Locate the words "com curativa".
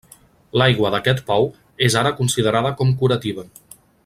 2.81-3.51